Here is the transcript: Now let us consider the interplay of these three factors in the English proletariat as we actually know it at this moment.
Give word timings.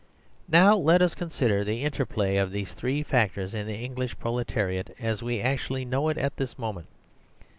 Now 0.49 0.75
let 0.75 1.03
us 1.03 1.13
consider 1.13 1.63
the 1.63 1.83
interplay 1.83 2.37
of 2.37 2.49
these 2.51 2.73
three 2.73 3.03
factors 3.03 3.53
in 3.53 3.67
the 3.67 3.75
English 3.75 4.17
proletariat 4.17 4.95
as 4.99 5.21
we 5.21 5.39
actually 5.41 5.85
know 5.85 6.09
it 6.09 6.17
at 6.17 6.37
this 6.37 6.57
moment. 6.57 6.87